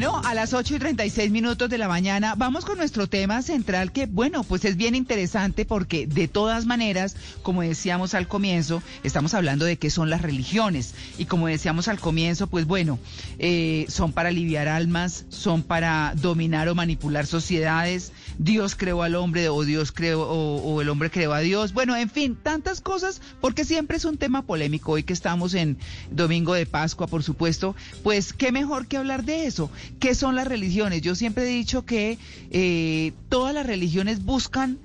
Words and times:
Bueno, 0.00 0.22
a 0.24 0.32
las 0.32 0.54
8 0.54 0.76
y 0.76 0.78
36 0.78 1.32
minutos 1.32 1.68
de 1.68 1.76
la 1.76 1.88
mañana 1.88 2.36
vamos 2.36 2.64
con 2.64 2.78
nuestro 2.78 3.08
tema 3.08 3.42
central 3.42 3.90
que, 3.90 4.06
bueno, 4.06 4.44
pues 4.44 4.64
es 4.64 4.76
bien 4.76 4.94
interesante 4.94 5.64
porque 5.64 6.06
de 6.06 6.28
todas 6.28 6.66
maneras, 6.66 7.16
como 7.42 7.62
decíamos 7.62 8.14
al 8.14 8.28
comienzo, 8.28 8.80
estamos 9.02 9.34
hablando 9.34 9.64
de 9.64 9.76
qué 9.76 9.90
son 9.90 10.08
las 10.08 10.22
religiones. 10.22 10.94
Y 11.18 11.24
como 11.24 11.48
decíamos 11.48 11.88
al 11.88 11.98
comienzo, 11.98 12.46
pues 12.46 12.64
bueno, 12.64 13.00
eh, 13.40 13.86
son 13.88 14.12
para 14.12 14.28
aliviar 14.28 14.68
almas, 14.68 15.24
son 15.30 15.64
para 15.64 16.12
dominar 16.14 16.68
o 16.68 16.76
manipular 16.76 17.26
sociedades, 17.26 18.12
Dios 18.38 18.76
creó 18.76 19.02
al 19.02 19.16
hombre 19.16 19.48
o 19.48 19.64
Dios 19.64 19.92
creó 19.92 20.22
o, 20.22 20.62
o 20.62 20.80
el 20.80 20.88
hombre 20.88 21.10
creó 21.10 21.32
a 21.32 21.40
Dios, 21.40 21.72
bueno, 21.72 21.96
en 21.96 22.08
fin, 22.08 22.36
tantas 22.40 22.80
cosas 22.80 23.20
porque 23.40 23.64
siempre 23.64 23.96
es 23.96 24.04
un 24.04 24.16
tema 24.16 24.42
polémico 24.42 24.92
hoy 24.92 25.02
que 25.02 25.12
estamos 25.12 25.54
en 25.54 25.76
Domingo 26.10 26.54
de 26.54 26.66
Pascua, 26.66 27.06
por 27.08 27.22
supuesto, 27.22 27.74
pues 28.02 28.32
qué 28.32 28.52
mejor 28.52 28.86
que 28.86 28.96
hablar 28.96 29.24
de 29.24 29.46
eso. 29.46 29.70
¿Qué 29.98 30.14
son 30.14 30.36
las 30.36 30.46
religiones? 30.46 31.02
Yo 31.02 31.14
siempre 31.14 31.44
he 31.44 31.48
dicho 31.48 31.84
que 31.84 32.18
eh, 32.50 33.12
todas 33.28 33.54
las 33.54 33.66
religiones 33.66 34.24
buscan 34.24 34.78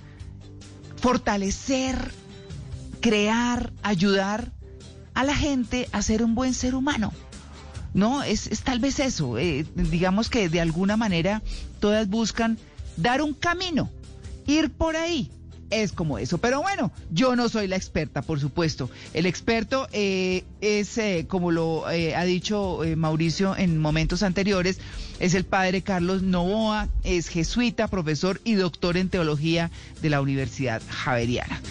fortalecer, 0.97 2.11
crear, 3.01 3.71
ayudar 3.83 4.51
a 5.13 5.23
la 5.23 5.35
gente 5.35 5.87
a 5.91 6.01
ser 6.01 6.23
un 6.23 6.33
buen 6.33 6.53
ser 6.53 6.75
humano. 6.75 7.13
No, 7.93 8.23
es, 8.23 8.49
tal 8.63 8.79
vez 8.79 8.99
eso. 8.99 9.37
Eh, 9.37 9.65
digamos 9.75 10.29
que 10.29 10.49
de 10.49 10.61
alguna 10.61 10.97
manera 10.97 11.43
todas 11.79 12.07
buscan 12.07 12.57
dar 12.97 13.21
un 13.21 13.33
camino, 13.33 13.89
ir 14.45 14.71
por 14.71 14.95
ahí, 14.95 15.29
es 15.69 15.91
como 15.91 16.17
eso. 16.17 16.37
Pero 16.37 16.61
bueno, 16.61 16.91
yo 17.11 17.35
no 17.35 17.49
soy 17.49 17.67
la 17.67 17.75
experta, 17.75 18.21
por 18.21 18.39
supuesto. 18.39 18.89
El 19.13 19.25
experto 19.25 19.87
eh, 19.91 20.43
es, 20.61 20.97
eh, 20.97 21.25
como 21.27 21.51
lo 21.51 21.89
eh, 21.89 22.15
ha 22.15 22.23
dicho 22.23 22.81
Mauricio 22.95 23.55
en 23.55 23.79
momentos 23.79 24.23
anteriores, 24.23 24.79
es 25.19 25.33
el 25.33 25.45
padre 25.45 25.81
Carlos 25.81 26.21
Novoa, 26.21 26.89
es 27.03 27.27
jesuita, 27.27 27.87
profesor 27.87 28.39
y 28.43 28.53
doctor 28.53 28.97
en 28.97 29.09
teología 29.09 29.71
de 30.01 30.09
la 30.09 30.21
Universidad 30.21 30.81
Javeriana. 30.89 31.61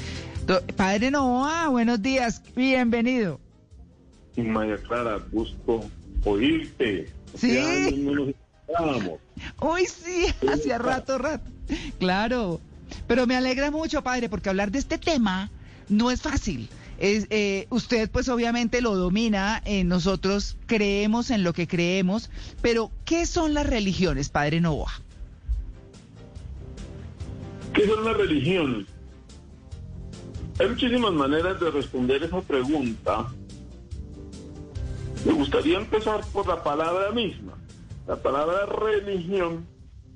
Padre 0.77 1.11
Novoa, 1.11 1.69
buenos 1.69 2.03
días, 2.03 2.43
bienvenido. 2.57 3.41
María 4.37 4.77
Clara, 4.79 5.19
gusto 5.31 5.85
oírte. 6.25 7.09
Sí. 7.37 8.35
Uy, 9.61 9.87
sí, 9.87 10.27
hacía 10.49 10.79
rato, 10.79 11.19
rato. 11.19 11.51
Claro. 11.99 12.61
Pero 13.07 13.27
me 13.27 13.37
alegra 13.37 13.71
mucho, 13.71 14.03
padre, 14.03 14.29
porque 14.29 14.49
hablar 14.49 14.71
de 14.71 14.79
este 14.79 14.99
tema 14.99 15.51
no 15.89 16.11
es 16.11 16.23
fácil. 16.23 16.69
Es, 16.99 17.27
eh, 17.31 17.67
usted 17.71 18.11
pues 18.11 18.29
obviamente 18.29 18.81
lo 18.81 18.95
domina, 18.95 19.61
eh, 19.65 19.83
nosotros 19.83 20.57
creemos 20.67 21.31
en 21.31 21.43
lo 21.43 21.53
que 21.53 21.67
creemos, 21.67 22.31
pero 22.61 22.93
¿qué 23.05 23.27
son 23.27 23.55
las 23.55 23.67
religiones, 23.67 24.29
padre 24.29 24.61
Novoa? 24.61 24.93
¿Qué 27.73 27.87
son 27.87 28.05
las 28.05 28.17
religiones? 28.17 28.87
Hay 30.61 30.69
muchísimas 30.69 31.13
maneras 31.13 31.59
de 31.59 31.71
responder 31.71 32.23
esa 32.23 32.41
pregunta. 32.41 33.27
Me 35.25 35.33
gustaría 35.33 35.79
empezar 35.79 36.21
por 36.33 36.47
la 36.47 36.63
palabra 36.63 37.11
misma. 37.11 37.55
La 38.07 38.17
palabra 38.17 38.67
religión 38.67 39.67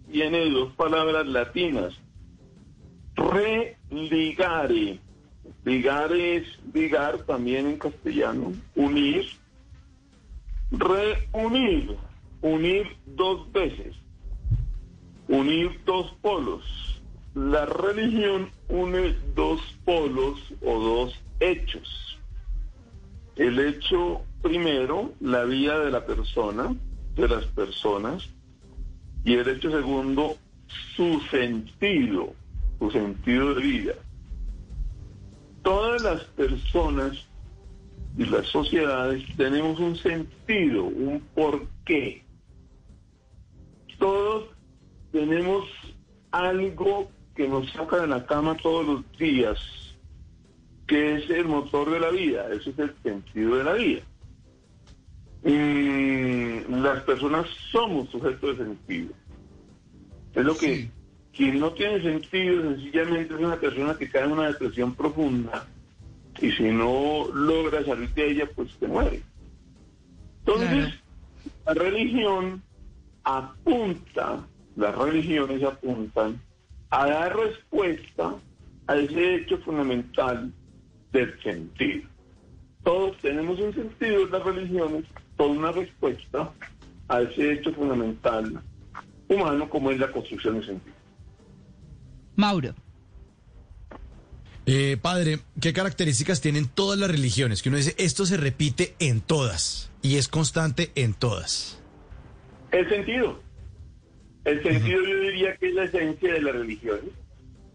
viene 0.08 0.38
de 0.38 0.50
dos 0.50 0.72
palabras 0.72 1.26
latinas, 1.26 1.94
religare. 3.14 5.00
Ligar 5.64 6.12
es 6.12 6.44
ligar 6.72 7.18
también 7.24 7.66
en 7.66 7.78
castellano, 7.78 8.52
unir, 8.76 9.26
reunir, 10.70 11.96
unir 12.40 12.96
dos 13.06 13.50
veces, 13.52 13.94
unir 15.28 15.80
dos 15.84 16.12
polos. 16.22 16.64
La 17.34 17.66
religión 17.66 18.50
une 18.68 19.16
dos 19.34 19.60
polos 19.84 20.40
o 20.64 20.78
dos 20.78 21.14
hechos. 21.40 22.18
El 23.36 23.58
hecho 23.58 24.22
primero, 24.42 25.12
la 25.20 25.44
vida 25.44 25.80
de 25.80 25.90
la 25.90 26.06
persona, 26.06 26.74
de 27.16 27.28
las 27.28 27.44
personas, 27.46 28.28
y 29.24 29.34
el 29.34 29.48
hecho 29.48 29.70
segundo, 29.70 30.36
su 30.94 31.20
sentido, 31.30 32.32
su 32.78 32.90
sentido 32.90 33.54
de 33.54 33.62
vida. 33.62 33.94
Todas 35.62 36.02
las 36.02 36.22
personas 36.24 37.26
y 38.16 38.24
las 38.26 38.46
sociedades 38.46 39.24
tenemos 39.36 39.80
un 39.80 39.96
sentido, 39.96 40.84
un 40.84 41.20
porqué. 41.34 42.22
Todos 43.98 44.44
tenemos 45.10 45.64
algo 46.30 47.10
que 47.34 47.48
nos 47.48 47.70
saca 47.72 48.00
de 48.00 48.06
la 48.06 48.26
cama 48.26 48.56
todos 48.56 48.86
los 48.86 49.18
días, 49.18 49.58
que 50.86 51.16
es 51.16 51.30
el 51.30 51.46
motor 51.46 51.90
de 51.90 52.00
la 52.00 52.10
vida, 52.10 52.48
ese 52.52 52.70
es 52.70 52.78
el 52.78 52.94
sentido 53.02 53.56
de 53.56 53.64
la 53.64 53.72
vida. 53.72 54.02
Y 55.46 56.60
las 56.68 57.02
personas 57.04 57.46
somos 57.70 58.10
sujetos 58.10 58.58
de 58.58 58.64
sentido. 58.64 59.14
Es 60.34 60.44
lo 60.44 60.56
que 60.56 60.90
quien 61.32 61.60
no 61.60 61.72
tiene 61.72 62.02
sentido 62.02 62.62
sencillamente 62.62 63.34
es 63.34 63.40
una 63.40 63.56
persona 63.56 63.96
que 63.96 64.10
cae 64.10 64.24
en 64.24 64.32
una 64.32 64.48
depresión 64.48 64.94
profunda 64.94 65.66
y 66.40 66.50
si 66.52 66.64
no 66.64 67.28
logra 67.32 67.84
salir 67.84 68.12
de 68.14 68.30
ella, 68.30 68.50
pues 68.54 68.70
se 68.78 68.86
muere. 68.86 69.22
Entonces, 70.40 70.94
la 71.64 71.74
religión 71.74 72.62
apunta, 73.24 74.46
las 74.76 74.96
religiones 74.96 75.62
apuntan 75.62 76.40
a 76.90 77.06
dar 77.06 77.36
respuesta 77.36 78.34
a 78.86 78.96
ese 78.96 79.36
hecho 79.36 79.58
fundamental 79.58 80.52
del 81.12 81.42
sentido. 81.42 82.08
Todos 82.84 83.16
tenemos 83.18 83.58
un 83.58 83.74
sentido 83.74 84.22
en 84.22 84.30
las 84.30 84.44
religiones, 84.44 85.04
toda 85.36 85.50
una 85.50 85.72
respuesta 85.72 86.52
a 87.08 87.20
ese 87.20 87.52
hecho 87.52 87.72
fundamental 87.72 88.62
humano 89.28 89.68
como 89.68 89.90
es 89.90 89.98
la 89.98 90.10
construcción 90.10 90.60
de 90.60 90.66
sentido. 90.66 90.96
Mauro. 92.36 92.74
Eh, 94.66 94.96
padre, 95.00 95.38
¿qué 95.60 95.72
características 95.72 96.40
tienen 96.40 96.66
todas 96.66 96.98
las 96.98 97.10
religiones? 97.10 97.62
Que 97.62 97.68
uno 97.68 97.78
dice, 97.78 97.94
esto 97.98 98.26
se 98.26 98.36
repite 98.36 98.94
en 98.98 99.20
todas 99.20 99.92
y 100.02 100.16
es 100.16 100.28
constante 100.28 100.90
en 100.96 101.14
todas. 101.14 101.80
El 102.72 102.88
sentido. 102.88 103.40
El 104.44 104.62
sentido 104.62 105.02
yo 105.02 105.20
diría 105.20 105.56
que 105.56 105.68
es 105.68 105.74
la 105.74 105.84
esencia 105.84 106.32
de 106.32 106.42
las 106.42 106.54
religiones. 106.54 107.10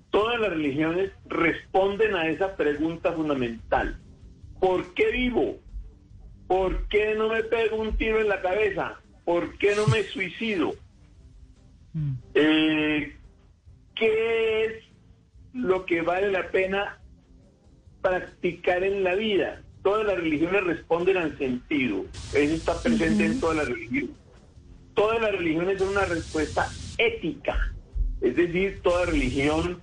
Todas 0.10 0.40
las 0.42 0.50
religiones 0.50 1.12
responden 1.28 2.14
a 2.16 2.28
esa 2.28 2.56
pregunta 2.58 3.14
fundamental. 3.14 3.98
¿Por 4.60 4.94
qué 4.94 5.12
vivo? 5.12 5.60
¿Por 6.52 6.86
qué 6.90 7.16
no 7.16 7.30
me 7.30 7.44
pego 7.44 7.78
un 7.78 7.96
tiro 7.96 8.20
en 8.20 8.28
la 8.28 8.42
cabeza? 8.42 9.00
¿Por 9.24 9.58
qué 9.58 9.74
no 9.74 9.88
me 9.88 10.04
suicido? 10.04 10.74
Mm. 11.94 12.12
Eh, 12.34 13.16
¿Qué 13.96 14.66
es 14.66 14.74
lo 15.54 15.86
que 15.86 16.02
vale 16.02 16.30
la 16.30 16.52
pena 16.52 17.00
practicar 18.02 18.84
en 18.84 19.06
la 19.06 19.16
vida? 19.16 19.62
Todas 19.82 20.06
las 20.06 20.18
religiones 20.18 20.66
responden 20.66 21.16
al 21.16 21.38
sentido. 21.38 22.04
Eso 22.34 22.56
está 22.56 22.82
presente 22.82 23.28
en 23.28 23.40
todas 23.40 23.56
las 23.56 23.70
religiones. 23.70 24.10
Todas 24.94 25.22
las 25.22 25.32
religiones 25.32 25.80
son 25.80 25.88
una 25.88 26.04
respuesta 26.04 26.68
ética. 26.98 27.74
Es 28.20 28.36
decir, 28.36 28.82
toda 28.84 29.06
religión 29.06 29.82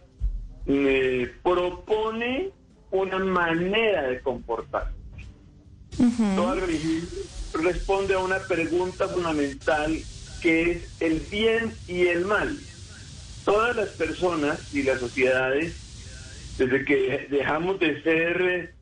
eh, 0.66 1.32
propone 1.42 2.50
una 2.90 3.18
manera 3.20 4.02
de 4.02 4.20
comportarse. 4.20 4.97
Toda 6.36 6.54
religión 6.54 7.08
responde 7.54 8.14
a 8.14 8.18
una 8.20 8.38
pregunta 8.38 9.08
fundamental 9.08 9.98
que 10.40 10.70
es 10.70 10.96
el 11.00 11.20
bien 11.20 11.72
y 11.88 12.06
el 12.06 12.24
mal. 12.24 12.56
Todas 13.44 13.74
las 13.74 13.88
personas 13.90 14.72
y 14.72 14.82
las 14.84 15.00
sociedades, 15.00 16.54
desde 16.56 16.84
que 16.84 17.26
dejamos 17.30 17.80
de 17.80 18.00
ser 18.02 18.74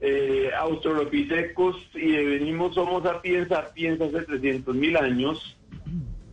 eh, 0.00 0.50
australopitecos 0.58 1.76
y 1.94 2.12
venimos 2.12 2.76
Homo 2.76 3.02
sapiens 3.02 3.48
sapiens 3.48 4.00
hace 4.00 4.22
300 4.22 4.74
mil 4.74 4.96
años, 4.96 5.56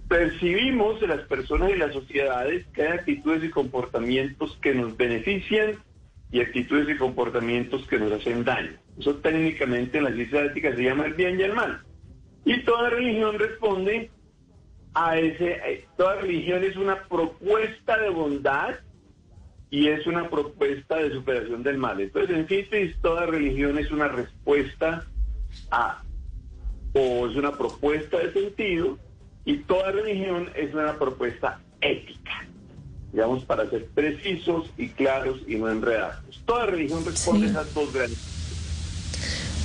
percibimos 0.10 1.02
en 1.02 1.10
las 1.10 1.22
personas 1.22 1.72
y 1.72 1.78
las 1.78 1.94
sociedades 1.94 2.66
que 2.74 2.84
hay 2.84 2.98
actitudes 2.98 3.44
y 3.44 3.50
comportamientos 3.50 4.58
que 4.62 4.74
nos 4.74 4.96
benefician 4.98 5.78
y 6.32 6.42
actitudes 6.42 6.90
y 6.90 6.98
comportamientos 6.98 7.88
que 7.88 8.00
nos 8.00 8.12
hacen 8.12 8.44
daño. 8.44 8.78
Eso 9.00 9.16
técnicamente 9.16 9.98
en 9.98 10.04
la 10.06 10.14
ciencia 10.14 10.46
ética 10.46 10.76
se 10.76 10.84
llama 10.84 11.06
el 11.06 11.14
bien 11.14 11.40
y 11.40 11.44
el 11.44 11.54
mal. 11.54 11.82
Y 12.46 12.64
toda 12.64 12.90
religión 12.90 13.38
responde 13.38 14.10
a 14.94 15.18
ese, 15.18 15.52
eh, 15.52 15.86
toda 15.96 16.16
religión 16.16 16.64
es 16.64 16.76
una 16.76 17.04
propuesta 17.04 17.98
de 17.98 18.10
bondad 18.10 18.76
y 19.70 19.90
es 19.90 20.08
una 20.08 20.30
propuesta 20.30 20.96
de 20.98 21.12
superación 21.12 21.62
del 21.62 21.78
mal. 21.78 22.00
Entonces, 22.00 22.36
en 22.36 22.48
síntesis, 22.48 22.96
toda 23.02 23.26
religión 23.26 23.78
es 23.78 23.92
una 23.92 24.08
respuesta 24.08 25.06
a, 25.72 26.04
o 26.94 27.28
es 27.28 27.36
una 27.36 27.52
propuesta 27.52 28.18
de 28.18 28.34
sentido, 28.34 28.98
Y 29.46 29.60
toda 29.60 29.92
religión 29.92 30.50
es 30.56 30.74
una 30.74 30.98
propuesta 31.00 31.62
ética, 31.80 32.47
digamos, 33.12 33.44
para 33.46 33.70
ser 33.70 33.86
precisos 33.86 34.70
y 34.78 34.90
claros 34.90 35.40
y 35.48 35.56
no 35.56 35.70
enredados. 35.70 36.42
Toda 36.46 36.66
religión 36.66 37.06
responde 37.06 37.48
a 37.48 37.50
esas 37.50 37.74
dos 37.74 37.94
grandes. 37.94 38.20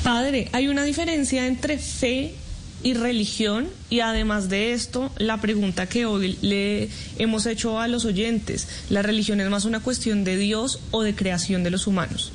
Padre, 0.03 0.49
hay 0.53 0.69
una 0.69 0.85
diferencia 0.85 1.47
entre 1.47 1.79
fe 1.79 2.35
y 2.83 2.95
religión 2.95 3.69
y 3.89 4.01
además 4.01 4.49
de 4.49 4.73
esto, 4.73 5.13
la 5.17 5.41
pregunta 5.41 5.89
que 5.89 6.07
hoy 6.07 6.39
le 6.43 6.89
hemos 7.19 7.47
hecho 7.47 7.79
a 7.79 7.87
los 7.89 8.05
oyentes, 8.05 8.87
¿la 8.91 9.03
religión 9.03 9.41
es 9.41 9.49
más 9.49 9.65
una 9.65 9.81
cuestión 9.81 10.25
de 10.25 10.37
Dios 10.37 10.81
o 10.91 11.03
de 11.03 11.15
creación 11.15 11.63
de 11.63 11.71
los 11.71 11.87
humanos? 11.87 12.33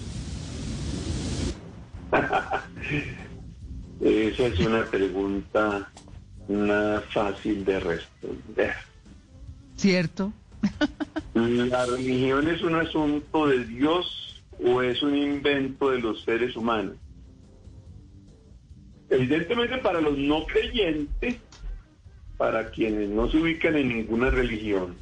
Esa 4.02 4.46
es 4.46 4.60
una 4.60 4.86
pregunta 4.86 5.90
nada 6.48 7.02
fácil 7.14 7.66
de 7.66 7.80
responder. 7.80 8.74
¿Cierto? 9.76 10.32
¿La 11.34 11.86
religión 11.86 12.48
es 12.48 12.62
un 12.64 12.76
asunto 12.76 13.48
de 13.48 13.66
Dios 13.66 14.44
o 14.64 14.82
es 14.82 15.02
un 15.04 15.16
invento 15.16 15.92
de 15.92 16.00
los 16.00 16.24
seres 16.24 16.56
humanos? 16.56 16.96
Evidentemente 19.10 19.78
para 19.78 20.02
los 20.02 20.18
no 20.18 20.46
creyentes, 20.46 21.38
para 22.38 22.70
quienes 22.72 23.10
no 23.10 23.30
se 23.30 23.38
ubican 23.38 23.76
en 23.78 23.90
ninguna 23.90 24.30
religión, 24.30 24.96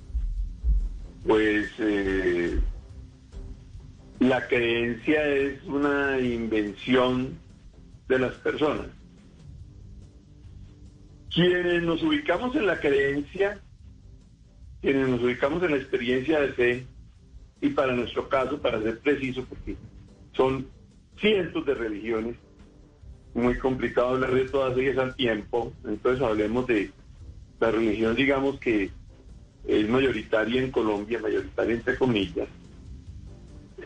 pues 1.26 1.70
eh, 1.80 2.60
la 4.20 4.48
creencia 4.48 5.26
es 5.28 5.64
una 5.64 6.20
invención 6.20 7.38
de 8.08 8.20
las 8.20 8.34
personas. 8.36 8.88
Quienes 11.34 11.84
nos 11.84 12.02
ubicamos 12.04 12.56
en 12.56 12.68
la 12.68 12.80
creencia, 12.80 13.60
quienes 14.86 15.10
nos 15.10 15.24
ubicamos 15.24 15.64
en 15.64 15.72
la 15.72 15.78
experiencia 15.78 16.40
de 16.40 16.50
fe, 16.50 16.86
y 17.60 17.70
para 17.70 17.96
nuestro 17.96 18.30
caso, 18.30 18.62
para 18.62 18.80
ser 18.84 19.00
preciso, 19.00 19.44
porque 19.50 19.76
son 20.34 20.68
cientos 21.20 21.66
de 21.66 21.74
religiones, 21.74 22.36
muy 23.34 23.58
complicado 23.58 24.10
hablar 24.10 24.36
de 24.36 24.46
todas 24.48 24.78
ellas 24.78 25.00
al 25.00 25.16
tiempo, 25.16 25.74
entonces 25.86 26.24
hablemos 26.24 26.68
de 26.68 26.92
la 27.60 27.72
religión, 27.72 28.16
digamos 28.16 28.60
que 28.60 28.92
es 29.68 29.90
mayoritaria 29.90 30.62
en 30.62 30.70
Colombia, 30.70 31.20
mayoritaria 31.20 31.74
entre 31.74 31.98
comillas. 31.98 32.48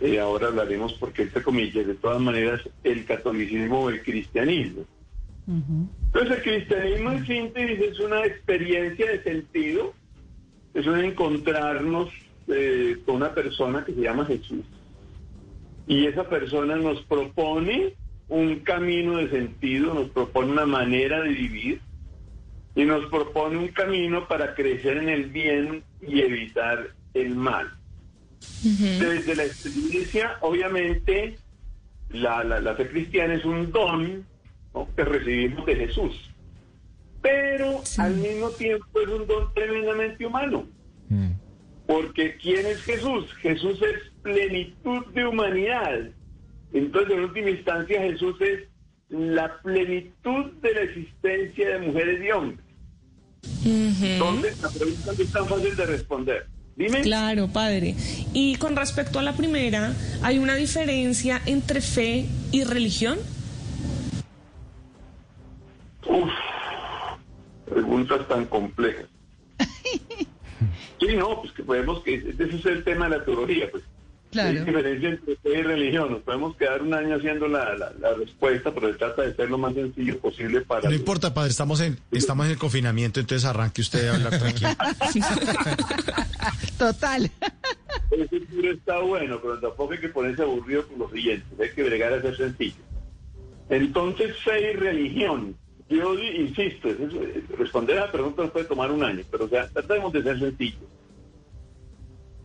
Eh, 0.01 0.19
ahora 0.19 0.47
hablaremos 0.47 0.95
porque 0.95 1.21
entre 1.21 1.41
comillas, 1.41 1.87
de 1.87 1.95
todas 1.95 2.19
maneras, 2.21 2.61
el 2.83 3.05
catolicismo 3.05 3.83
o 3.83 3.89
el 3.89 4.03
cristianismo. 4.03 4.83
Entonces 5.47 6.37
el 6.37 6.43
cristianismo 6.43 7.11
en 7.13 7.25
síntesis 7.25 7.79
es 7.79 7.99
una 8.01 8.25
experiencia 8.25 9.09
de 9.09 9.23
sentido, 9.23 9.93
es 10.79 10.87
un 10.87 10.99
encontrarnos 10.99 12.09
eh, 12.47 12.97
con 13.05 13.15
una 13.15 13.33
persona 13.33 13.83
que 13.85 13.93
se 13.93 14.01
llama 14.01 14.25
Jesús. 14.25 14.65
Y 15.87 16.05
esa 16.05 16.27
persona 16.29 16.75
nos 16.75 17.01
propone 17.03 17.95
un 18.27 18.59
camino 18.59 19.17
de 19.17 19.29
sentido, 19.29 19.93
nos 19.93 20.09
propone 20.09 20.51
una 20.51 20.65
manera 20.65 21.21
de 21.21 21.29
vivir 21.29 21.81
y 22.75 22.85
nos 22.85 23.05
propone 23.09 23.57
un 23.57 23.69
camino 23.69 24.27
para 24.27 24.53
crecer 24.53 24.97
en 24.97 25.09
el 25.09 25.25
bien 25.25 25.83
y 26.01 26.21
evitar 26.21 26.91
el 27.13 27.35
mal. 27.35 27.71
Desde 28.61 29.35
la 29.35 29.45
experiencia, 29.45 30.37
obviamente, 30.41 31.37
la, 32.11 32.43
la, 32.43 32.75
fe 32.75 32.87
cristiana 32.89 33.33
es 33.33 33.45
un 33.45 33.71
don 33.71 34.25
que 34.95 35.03
recibimos 35.03 35.65
de 35.65 35.75
Jesús, 35.75 36.29
pero 37.59 37.83
al 37.97 38.15
mismo 38.15 38.49
tiempo 38.51 39.01
es 39.01 39.09
un 39.09 39.27
don 39.27 39.53
tremendamente 39.53 40.25
humano. 40.25 40.65
Mm. 41.09 41.31
Porque 41.85 42.37
¿quién 42.37 42.65
es 42.65 42.81
Jesús? 42.83 43.33
Jesús 43.41 43.81
es 43.81 44.11
plenitud 44.21 45.05
de 45.13 45.25
humanidad 45.25 46.11
entonces, 46.73 47.11
en 47.11 47.23
última 47.23 47.49
instancia, 47.49 48.01
Jesús 48.01 48.35
es 48.41 48.67
la 49.09 49.59
plenitud 49.61 50.51
de 50.61 50.73
la 50.73 50.81
existencia 50.81 51.69
de 51.69 51.79
mujeres 51.79 52.23
y 52.23 52.31
hombres. 52.31 52.65
Entonces, 53.65 54.61
la 54.61 54.69
pregunta 54.69 55.11
no 55.17 55.23
es 55.23 55.31
tan 55.31 55.47
fácil 55.47 55.75
de 55.75 55.85
responder. 55.85 56.47
Dime. 56.75 57.01
Claro, 57.01 57.47
padre. 57.47 57.95
Y 58.33 58.55
con 58.55 58.75
respecto 58.75 59.19
a 59.19 59.23
la 59.23 59.33
primera, 59.33 59.93
¿hay 60.21 60.37
una 60.37 60.55
diferencia 60.55 61.41
entre 61.45 61.81
fe 61.81 62.27
y 62.51 62.63
religión? 62.63 63.17
Uf, 66.05 66.29
preguntas 67.89 68.27
tan 68.27 68.45
complejas. 68.45 69.05
sí, 70.99 71.15
no, 71.15 71.41
pues 71.41 71.51
que 71.53 71.63
podemos 71.63 72.03
que 72.03 72.15
ese 72.15 72.43
es 72.43 72.65
el 72.65 72.83
tema 72.83 73.09
de 73.09 73.17
la 73.17 73.25
teología, 73.25 73.69
pues 73.71 73.83
Claro. 74.31 74.59
Hay 74.59 74.63
diferencia 74.63 75.09
entre 75.09 75.35
fe 75.37 75.57
y 75.57 75.61
religión. 75.63 76.11
Nos 76.11 76.21
podemos 76.21 76.55
quedar 76.55 76.83
un 76.83 76.93
año 76.93 77.15
haciendo 77.15 77.47
la, 77.47 77.75
la, 77.75 78.13
respuesta, 78.13 78.71
pero 78.71 78.91
se 78.91 78.99
trata 78.99 79.23
de 79.23 79.35
ser 79.35 79.49
lo 79.49 79.57
más 79.57 79.73
sencillo 79.73 80.19
posible 80.19 80.61
para... 80.61 80.87
No 80.87 80.95
importa, 80.95 81.33
padre, 81.33 81.49
estamos 81.49 81.81
en, 81.81 81.97
estamos 82.11 82.45
en 82.45 82.51
el 82.51 82.59
confinamiento, 82.59 83.19
entonces 83.19 83.49
arranque 83.49 83.81
usted 83.81 84.07
a 84.07 84.13
hablar 84.13 84.37
tranquilo. 84.37 84.69
Total. 86.77 87.31
Ese 88.11 88.39
tiro 88.41 88.71
está 88.71 88.99
bueno, 88.99 89.39
pero 89.41 89.59
tampoco 89.59 89.93
hay 89.93 89.99
que 89.99 90.09
ponerse 90.09 90.43
aburrido 90.43 90.87
con 90.87 90.99
los 90.99 91.11
siguientes. 91.11 91.59
Hay 91.59 91.71
que 91.71 91.81
bregar 91.81 92.13
a 92.13 92.21
ser 92.21 92.37
sencillo. 92.37 92.83
Entonces, 93.69 94.37
fe 94.43 94.73
y 94.73 94.75
religión. 94.75 95.55
Yo 95.89 96.13
insisto, 96.13 96.89
responder 97.57 97.97
a 97.97 98.05
la 98.05 98.11
pregunta 98.11 98.43
nos 98.43 98.51
puede 98.51 98.65
tomar 98.65 98.91
un 98.91 99.03
año, 99.03 99.23
pero 99.31 99.45
o 99.45 99.49
sea, 99.49 99.67
tratemos 99.69 100.13
de 100.13 100.21
ser 100.21 100.39
sencillos. 100.39 100.87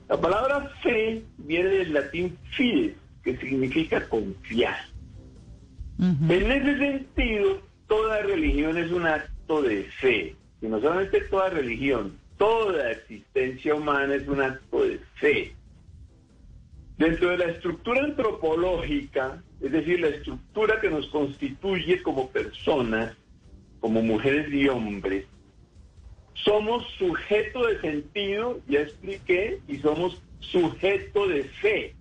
La 0.08 0.18
palabra 0.18 0.70
fe 0.82 1.22
viene 1.38 1.68
del 1.68 1.92
latín 1.92 2.38
fides, 2.56 2.96
que 3.22 3.36
significa 3.36 4.08
confiar. 4.08 4.76
En 5.98 6.50
ese 6.50 6.78
sentido, 6.78 7.60
toda 7.86 8.22
religión 8.22 8.76
es 8.76 8.90
un 8.90 9.06
acto 9.06 9.62
de 9.62 9.84
fe. 10.00 10.36
Y 10.60 10.66
no 10.66 10.80
solamente 10.80 11.20
toda 11.22 11.50
religión, 11.50 12.18
toda 12.38 12.90
existencia 12.90 13.74
humana 13.74 14.14
es 14.14 14.26
un 14.26 14.40
acto 14.40 14.84
de 14.84 14.98
fe. 15.16 15.54
Dentro 16.96 17.30
de 17.30 17.38
la 17.38 17.44
estructura 17.46 18.04
antropológica, 18.04 19.42
es 19.60 19.72
decir, 19.72 20.00
la 20.00 20.08
estructura 20.08 20.80
que 20.80 20.90
nos 20.90 21.06
constituye 21.08 22.02
como 22.02 22.30
personas, 22.30 23.16
como 23.84 24.00
mujeres 24.00 24.50
y 24.50 24.66
hombres, 24.66 25.26
somos 26.32 26.82
sujeto 26.96 27.66
de 27.66 27.78
sentido, 27.82 28.58
ya 28.66 28.80
expliqué, 28.80 29.60
y 29.68 29.76
somos 29.76 30.22
sujeto 30.40 31.28
de 31.28 31.44
fe. 31.44 31.94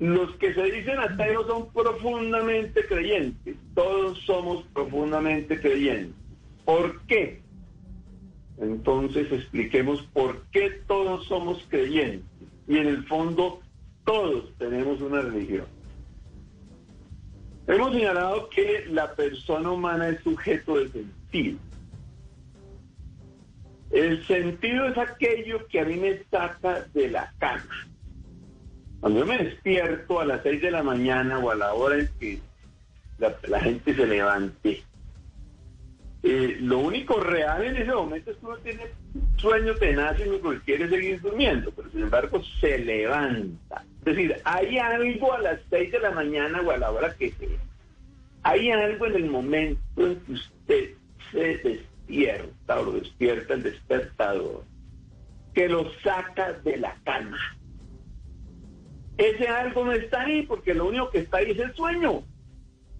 Los 0.00 0.34
que 0.38 0.52
se 0.52 0.64
dicen 0.64 0.98
ateos 0.98 1.46
son 1.46 1.72
profundamente 1.72 2.84
creyentes. 2.86 3.54
Todos 3.76 4.18
somos 4.22 4.64
profundamente 4.74 5.60
creyentes. 5.60 6.16
¿Por 6.64 7.00
qué? 7.02 7.40
Entonces 8.60 9.30
expliquemos 9.30 10.02
por 10.12 10.42
qué 10.50 10.70
todos 10.88 11.24
somos 11.26 11.64
creyentes. 11.68 12.48
Y 12.66 12.78
en 12.78 12.88
el 12.88 13.06
fondo 13.06 13.60
todos 14.04 14.52
tenemos 14.58 15.00
una 15.00 15.20
religión. 15.20 15.77
Hemos 17.68 17.92
señalado 17.92 18.48
que 18.48 18.86
la 18.88 19.14
persona 19.14 19.70
humana 19.70 20.08
es 20.08 20.22
sujeto 20.22 20.76
de 20.76 20.88
sentido. 20.88 21.58
El 23.90 24.26
sentido 24.26 24.86
es 24.86 24.96
aquello 24.96 25.66
que 25.68 25.80
a 25.80 25.84
mí 25.84 25.96
me 25.96 26.22
saca 26.30 26.86
de 26.94 27.10
la 27.10 27.30
cama. 27.38 27.86
Cuando 29.00 29.20
yo 29.20 29.26
me 29.26 29.36
despierto 29.36 30.18
a 30.18 30.24
las 30.24 30.42
6 30.42 30.62
de 30.62 30.70
la 30.70 30.82
mañana 30.82 31.38
o 31.38 31.50
a 31.50 31.54
la 31.54 31.74
hora 31.74 31.98
en 31.98 32.08
que 32.18 32.40
la, 33.18 33.60
gente 33.60 33.94
se 33.94 34.06
levante, 34.06 34.82
eh, 36.22 36.56
lo 36.60 36.80
único 36.80 37.20
real 37.20 37.64
en 37.64 37.76
ese 37.76 37.92
momento 37.92 38.30
es 38.30 38.36
que 38.38 38.46
uno 38.46 38.56
tiene 38.58 38.82
sueño 39.36 39.74
tenaz 39.76 40.18
y 40.18 40.24
lo 40.24 40.50
que 40.50 40.60
quiere 40.60 40.88
seguir 40.88 41.20
durmiendo, 41.20 41.70
pero 41.70 41.90
sin 41.90 42.02
embargo 42.02 42.42
se 42.60 42.78
levanta. 42.78 43.84
Es 44.00 44.04
decir, 44.04 44.36
hay 44.44 44.78
algo 44.78 45.32
a 45.32 45.40
las 45.40 45.60
6 45.70 45.92
de 45.92 46.00
la 46.00 46.10
mañana 46.10 46.60
o 46.60 46.70
a 46.70 46.78
la 46.78 46.90
hora 46.90 47.14
que 47.14 47.30
sea. 47.30 47.58
Hay 48.42 48.70
algo 48.70 49.06
en 49.06 49.14
el 49.14 49.26
momento 49.26 49.80
en 49.96 50.20
que 50.20 50.32
usted 50.32 50.90
se 51.30 51.58
despierta 51.58 52.80
o 52.80 52.84
lo 52.84 52.92
despierta 52.92 53.54
el 53.54 53.62
despertador, 53.62 54.64
que 55.54 55.68
lo 55.68 55.92
saca 56.02 56.52
de 56.52 56.78
la 56.78 56.96
cama. 57.04 57.38
Ese 59.18 59.46
algo 59.46 59.84
no 59.84 59.92
está 59.92 60.22
ahí 60.22 60.42
porque 60.46 60.74
lo 60.74 60.86
único 60.86 61.10
que 61.10 61.18
está 61.18 61.38
ahí 61.38 61.50
es 61.50 61.58
el 61.58 61.74
sueño. 61.74 62.22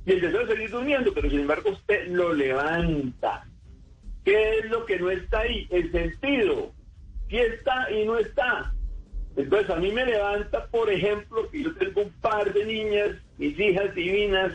Y 0.08 0.12
el 0.12 0.22
deseo 0.22 0.46
de 0.46 0.54
seguir 0.54 0.70
durmiendo, 0.70 1.12
pero 1.12 1.28
sin 1.28 1.40
embargo 1.40 1.68
usted 1.68 2.06
lo 2.08 2.32
levanta. 2.32 3.46
¿Qué 4.24 4.58
es 4.58 4.70
lo 4.70 4.86
que 4.86 4.98
no 4.98 5.10
está 5.10 5.40
ahí? 5.40 5.66
El 5.68 5.92
sentido. 5.92 6.72
Si 7.28 7.36
está 7.36 7.90
y 7.92 8.06
no 8.06 8.16
está. 8.16 8.72
Entonces 9.36 9.68
a 9.68 9.76
mí 9.76 9.92
me 9.92 10.06
levanta, 10.06 10.66
por 10.68 10.88
ejemplo, 10.90 11.50
que 11.50 11.62
yo 11.62 11.74
tengo 11.74 12.00
un 12.04 12.12
par 12.22 12.50
de 12.54 12.64
niñas, 12.64 13.10
mis 13.36 13.60
hijas 13.60 13.94
divinas, 13.94 14.54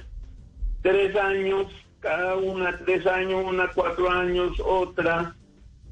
tres 0.82 1.16
años, 1.16 1.68
cada 2.00 2.36
una 2.36 2.76
tres 2.80 3.06
años, 3.06 3.46
una 3.46 3.70
cuatro 3.76 4.10
años, 4.10 4.60
otra. 4.60 5.36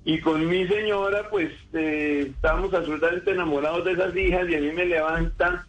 Y 0.03 0.21
con 0.21 0.43
mi 0.49 0.67
señora, 0.67 1.29
pues 1.29 1.51
eh, 1.73 2.31
estábamos 2.35 2.73
absolutamente 2.73 3.29
enamorados 3.29 3.85
de 3.85 3.91
esas 3.91 4.15
hijas 4.15 4.49
y 4.49 4.55
a 4.55 4.59
mí 4.59 4.71
me 4.71 4.85
levanta 4.85 5.67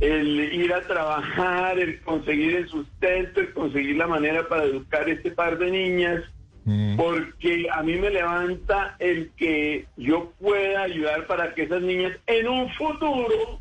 el 0.00 0.52
ir 0.54 0.72
a 0.72 0.80
trabajar, 0.86 1.78
el 1.78 2.00
conseguir 2.00 2.56
el 2.56 2.68
sustento, 2.68 3.40
el 3.40 3.52
conseguir 3.52 3.96
la 3.96 4.06
manera 4.06 4.48
para 4.48 4.64
educar 4.64 5.08
este 5.08 5.30
par 5.30 5.58
de 5.58 5.70
niñas, 5.70 6.24
Mm. 6.66 6.96
porque 6.96 7.66
a 7.72 7.82
mí 7.82 7.94
me 7.96 8.10
levanta 8.10 8.94
el 8.98 9.30
que 9.36 9.86
yo 9.96 10.30
pueda 10.38 10.82
ayudar 10.82 11.26
para 11.26 11.54
que 11.54 11.62
esas 11.62 11.80
niñas 11.80 12.12
en 12.26 12.46
un 12.48 12.70
futuro 12.74 13.58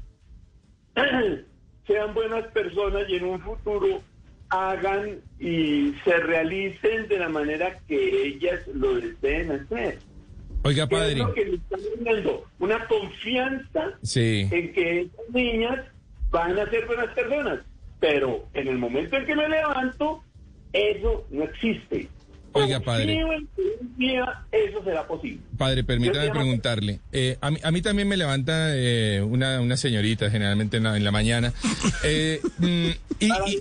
sean 1.88 2.13
buenas 2.13 2.46
personas 2.48 3.03
y 3.08 3.15
en 3.15 3.24
un 3.25 3.39
futuro 3.41 4.01
hagan 4.50 5.19
y 5.39 5.93
se 6.03 6.17
realicen 6.17 7.08
de 7.08 7.19
la 7.19 7.29
manera 7.29 7.79
que 7.88 8.27
ellas 8.27 8.60
lo 8.74 8.96
deseen 8.96 9.51
hacer. 9.51 10.00
Oiga, 10.63 10.88
¿Qué 10.88 10.96
es 10.96 11.01
padre. 11.01 11.15
lo 11.15 11.34
que 11.34 11.46
le 11.46 11.55
están 11.55 11.79
dando? 12.01 12.46
Una 12.60 12.86
confianza 12.88 13.93
Sí. 14.01 14.48
en 14.51 14.74
que 14.74 15.01
esas 15.01 15.29
niñas 15.34 15.86
van 16.31 16.57
a 16.59 16.69
ser 16.69 16.86
buenas 16.86 17.13
personas. 17.13 17.59
Pero 18.00 18.48
en 18.53 18.67
el 18.67 18.77
momento 18.77 19.17
en 19.17 19.25
que 19.25 19.36
me 19.36 19.50
levanto, 19.50 20.24
eso 20.74 21.27
no 21.31 21.43
existe. 21.43 22.07
Oiga, 22.53 22.79
padre. 22.79 23.19
Eso 24.51 24.83
será 24.83 25.05
posible. 25.07 25.41
Padre, 25.57 25.83
permítame 25.83 26.29
preguntarle. 26.31 27.00
eh, 27.12 27.38
a, 27.41 27.51
mí, 27.51 27.57
a 27.63 27.71
mí 27.71 27.81
también 27.81 28.07
me 28.07 28.17
levanta 28.17 28.75
eh, 28.75 29.21
una, 29.21 29.59
una 29.62 29.77
señorita, 29.77 30.29
generalmente 30.31 30.77
en 30.77 30.83
la, 30.83 30.98
en 30.98 31.03
la 31.03 31.12
mañana. 31.12 31.53
Eh, 32.03 32.39
mm, 32.57 32.89
y, 33.19 33.25
y- 33.27 33.59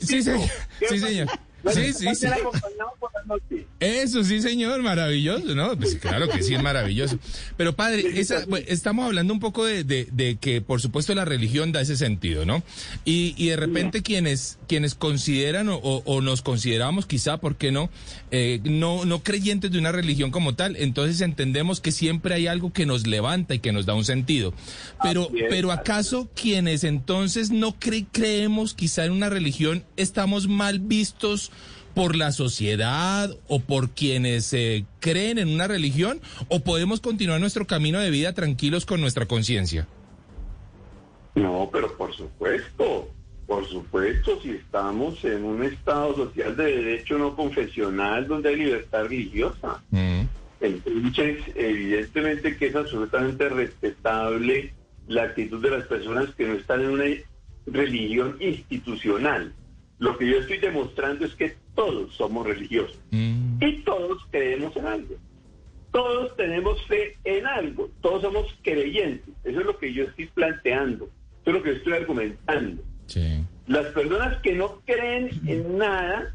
sí, 0.00 0.22
señor. 0.22 0.48
¿Qué 0.78 0.88
Sí, 0.88 0.98
señor. 0.98 1.28
Bueno, 1.64 1.80
Sí, 1.80 1.92
sí, 1.94 2.06
sí. 2.10 2.14
ser 2.14 2.34
acompañado 2.34 2.90
por 3.00 3.10
la 3.14 3.22
noche. 3.24 3.66
Eso 3.80 4.22
sí, 4.22 4.40
señor, 4.40 4.82
maravilloso, 4.82 5.54
¿no? 5.54 5.76
Pues 5.76 5.96
claro 5.96 6.28
que 6.28 6.42
sí, 6.42 6.54
es 6.54 6.62
maravilloso. 6.62 7.18
Pero 7.56 7.74
padre, 7.74 8.20
esa, 8.20 8.44
estamos 8.66 9.06
hablando 9.06 9.32
un 9.32 9.40
poco 9.40 9.64
de, 9.64 9.82
de- 9.84 10.08
de 10.12 10.36
que, 10.36 10.60
por 10.60 10.80
supuesto, 10.80 11.14
la 11.14 11.24
religión 11.24 11.72
da 11.72 11.80
ese 11.80 11.96
sentido, 11.96 12.44
¿no? 12.44 12.62
Y, 13.04 13.34
y 13.36 13.48
de 13.48 13.56
repente 13.56 14.02
quienes, 14.02 14.58
quienes 14.68 14.94
consideran 14.94 15.68
o, 15.68 15.76
o- 15.76 16.02
o 16.04 16.20
nos 16.20 16.42
consideramos 16.42 17.06
quizá, 17.06 17.38
¿por 17.38 17.56
qué 17.56 17.72
no? 17.72 17.90
Eh, 18.30 18.60
no? 18.64 19.04
No 19.04 19.22
creyentes 19.22 19.70
de 19.70 19.78
una 19.78 19.92
religión 19.92 20.30
como 20.30 20.54
tal, 20.54 20.76
entonces 20.76 21.20
entendemos 21.20 21.80
que 21.80 21.92
siempre 21.92 22.34
hay 22.34 22.46
algo 22.46 22.72
que 22.72 22.86
nos 22.86 23.06
levanta 23.06 23.54
y 23.54 23.58
que 23.58 23.72
nos 23.72 23.86
da 23.86 23.94
un 23.94 24.04
sentido. 24.04 24.52
Pero, 25.02 25.30
es, 25.34 25.44
pero 25.48 25.72
¿acaso 25.72 26.28
quienes 26.34 26.84
entonces 26.84 27.50
no 27.50 27.74
cre- 27.78 28.06
creemos 28.12 28.74
quizá 28.74 29.04
en 29.04 29.12
una 29.12 29.30
religión 29.30 29.84
estamos 29.96 30.46
mal 30.48 30.78
vistos? 30.78 31.50
Por 31.94 32.16
la 32.16 32.32
sociedad 32.32 33.30
o 33.48 33.60
por 33.60 33.90
quienes 33.90 34.52
eh, 34.52 34.84
creen 35.00 35.38
en 35.38 35.48
una 35.48 35.68
religión 35.68 36.20
o 36.48 36.60
podemos 36.60 37.00
continuar 37.00 37.40
nuestro 37.40 37.66
camino 37.66 38.00
de 38.00 38.10
vida 38.10 38.32
tranquilos 38.32 38.84
con 38.84 39.00
nuestra 39.00 39.26
conciencia? 39.26 39.86
No, 41.34 41.68
pero 41.72 41.96
por 41.96 42.14
supuesto, 42.14 43.08
por 43.46 43.66
supuesto, 43.66 44.40
si 44.42 44.50
estamos 44.50 45.24
en 45.24 45.44
un 45.44 45.62
Estado 45.64 46.14
social 46.16 46.56
de 46.56 46.64
derecho 46.64 47.18
no 47.18 47.34
confesional 47.36 48.26
donde 48.26 48.50
hay 48.50 48.56
libertad 48.56 49.04
religiosa. 49.04 49.82
Mm, 49.90 50.22
Entonces, 50.60 51.42
evidentemente 51.54 52.56
que 52.56 52.66
es 52.66 52.76
absolutamente 52.76 53.48
respetable 53.48 54.72
la 55.08 55.24
actitud 55.24 55.60
de 55.60 55.70
las 55.70 55.86
personas 55.86 56.34
que 56.34 56.46
no 56.46 56.54
están 56.54 56.80
en 56.80 56.90
una 56.90 57.04
religión 57.66 58.36
institucional. 58.40 59.52
Lo 59.98 60.18
que 60.18 60.26
yo 60.26 60.38
estoy 60.38 60.58
demostrando 60.58 61.24
es 61.24 61.34
que 61.34 61.56
todos 61.74 62.14
somos 62.14 62.46
religiosos 62.46 62.98
mm, 63.10 63.62
y 63.62 63.82
todos 63.82 64.22
creemos 64.30 64.76
en 64.76 64.86
algo. 64.86 65.14
Todos 65.92 66.36
tenemos 66.36 66.84
fe 66.86 67.16
en 67.22 67.46
algo, 67.46 67.88
todos 68.00 68.22
somos 68.22 68.46
creyentes. 68.62 69.32
Eso 69.44 69.60
es 69.60 69.66
lo 69.66 69.78
que 69.78 69.92
yo 69.92 70.04
estoy 70.04 70.26
planteando, 70.26 71.04
eso 71.04 71.50
es 71.50 71.54
lo 71.54 71.62
que 71.62 71.72
estoy 71.72 71.92
argumentando. 71.92 72.82
sí. 73.06 73.44
Las 73.66 73.86
personas 73.86 74.36
que 74.42 74.52
no 74.52 74.82
creen 74.84 75.30
en 75.46 75.78
nada, 75.78 76.34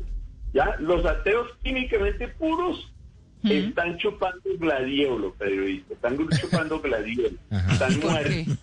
ya 0.51 0.75
los 0.79 1.05
ateos 1.05 1.47
químicamente 1.61 2.27
puros, 2.27 2.91
están 3.43 3.97
chupando 3.97 4.41
gladiolo, 4.57 5.33
periodista, 5.35 5.93
están 5.93 6.17
chupando 6.41 6.81
gladiolo, 6.81 7.37
están 7.71 7.99
¿Por 7.99 8.11
muertos. 8.11 8.57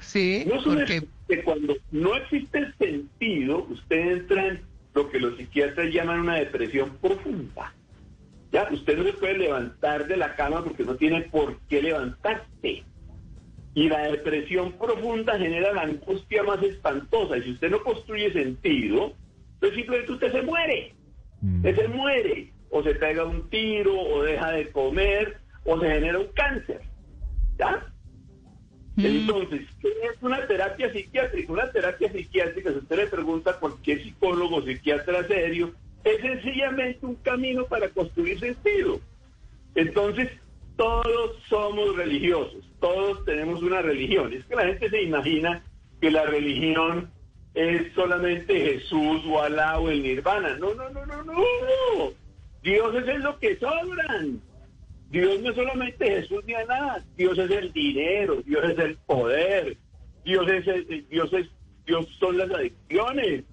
Sí, 0.00 0.44
No 0.46 0.62
porque 0.62 1.02
que 1.28 1.42
cuando 1.44 1.76
no 1.92 2.14
existe 2.16 2.58
el 2.58 2.74
sentido, 2.78 3.66
usted 3.70 3.96
entra 3.96 4.46
en 4.48 4.60
lo 4.94 5.08
que 5.10 5.20
los 5.20 5.36
psiquiatras 5.36 5.92
llaman 5.92 6.20
una 6.20 6.36
depresión 6.36 6.96
profunda. 7.00 7.72
Ya, 8.52 8.68
usted 8.72 8.98
no 8.98 9.04
se 9.04 9.12
puede 9.12 9.38
levantar 9.38 10.08
de 10.08 10.16
la 10.16 10.34
cama 10.34 10.64
porque 10.64 10.84
no 10.84 10.96
tiene 10.96 11.22
por 11.22 11.58
qué 11.68 11.80
levantarse. 11.82 12.82
Y 13.74 13.88
la 13.88 14.08
depresión 14.08 14.72
profunda 14.72 15.38
genera 15.38 15.72
la 15.72 15.82
angustia 15.82 16.42
más 16.42 16.60
espantosa. 16.62 17.36
Y 17.36 17.42
si 17.44 17.50
usted 17.52 17.70
no 17.70 17.80
construye 17.84 18.32
sentido, 18.32 19.14
pues 19.60 19.74
simplemente 19.74 20.12
usted 20.12 20.32
se 20.32 20.42
muere. 20.42 20.94
Mm. 21.40 21.56
Usted 21.58 21.76
se 21.76 21.88
muere. 21.88 22.52
O 22.70 22.82
se 22.82 22.94
pega 22.96 23.24
un 23.24 23.48
tiro, 23.50 23.96
o 23.96 24.22
deja 24.22 24.50
de 24.50 24.70
comer, 24.70 25.38
o 25.64 25.78
se 25.78 25.88
genera 25.88 26.18
un 26.18 26.28
cáncer. 26.34 26.80
¿Ya? 27.58 27.89
Entonces, 29.02 29.62
¿qué 29.80 29.88
es 29.88 30.22
una 30.22 30.46
terapia 30.46 30.92
psiquiátrica? 30.92 31.52
Una 31.52 31.70
terapia 31.70 32.10
psiquiátrica, 32.12 32.70
si 32.70 32.78
usted 32.78 32.96
le 32.96 33.06
pregunta 33.06 33.52
a 33.52 33.60
cualquier 33.60 34.02
psicólogo 34.02 34.56
o 34.56 34.62
psiquiatra 34.62 35.26
serio, 35.26 35.72
es 36.04 36.20
sencillamente 36.20 37.04
un 37.06 37.16
camino 37.16 37.64
para 37.66 37.88
construir 37.88 38.38
sentido. 38.38 39.00
Entonces, 39.74 40.30
todos 40.76 41.36
somos 41.48 41.96
religiosos, 41.96 42.64
todos 42.80 43.24
tenemos 43.24 43.62
una 43.62 43.82
religión. 43.82 44.32
Es 44.32 44.44
que 44.46 44.56
la 44.56 44.66
gente 44.66 44.90
se 44.90 45.02
imagina 45.02 45.62
que 46.00 46.10
la 46.10 46.24
religión 46.24 47.10
es 47.54 47.92
solamente 47.94 48.58
Jesús 48.58 49.22
o 49.26 49.42
Alá 49.42 49.78
o 49.78 49.90
el 49.90 50.02
Nirvana. 50.02 50.56
No, 50.56 50.74
no, 50.74 50.88
no, 50.90 51.04
no, 51.06 51.22
no. 51.22 51.34
Dios 52.62 52.94
es 52.94 53.20
lo 53.20 53.38
que 53.38 53.56
sobran. 53.56 54.40
Dios 55.10 55.40
no 55.40 55.50
es 55.50 55.56
solamente 55.56 56.06
Jesús 56.06 56.44
ni 56.46 56.54
Alá, 56.54 57.04
Dios 57.16 57.36
es 57.38 57.50
el 57.50 57.72
dinero, 57.72 58.42
Dios 58.46 58.64
es 58.70 58.78
el 58.78 58.96
poder, 58.98 59.76
Dios 60.24 60.48
es 60.48 60.66
el- 60.68 61.06
Dios 61.08 61.32
es 61.32 61.46
Dios 61.86 62.06
son 62.20 62.38
las 62.38 62.50
adicciones. 62.50 63.44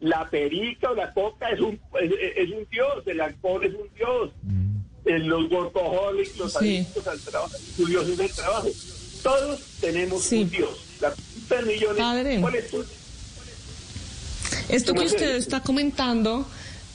La 0.00 0.28
perica 0.30 0.90
o 0.90 0.94
la 0.94 1.12
coca 1.12 1.48
es 1.50 1.60
un 1.60 1.78
es, 2.00 2.10
es 2.36 2.50
un 2.50 2.66
dios, 2.70 3.06
el 3.06 3.20
alcohol 3.20 3.62
es 3.64 3.74
un 3.74 3.88
dios, 3.94 4.30
Mm. 4.42 4.76
eh, 5.04 5.18
los 5.20 5.50
workaholics, 5.50 6.36
los 6.38 6.52
Sí. 6.54 6.58
adictos 6.78 7.06
al 7.06 7.20
trabajo, 7.20 7.56
su 7.76 7.86
dios 7.86 8.08
es 8.08 8.18
el 8.18 8.30
trabajo. 8.32 8.68
Todos 9.22 9.60
tenemos 9.80 10.22
Sí. 10.22 10.42
un 10.42 10.50
dios. 10.50 10.84
La 11.00 11.10
pregunta 11.14 11.56
del 11.56 11.66
millón 11.66 11.92
es, 11.92 11.98
Padre. 12.02 12.40
¿cuál 12.40 12.54
es 12.56 12.70
tu 12.70 12.84
Esto 14.68 14.92
que 14.92 14.98
¿Cómo 14.98 15.02
es 15.06 15.12
usted 15.12 15.36
está 15.36 15.60
comentando 15.62 16.46